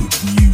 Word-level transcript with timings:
you. 0.00 0.49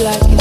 like 0.00 0.37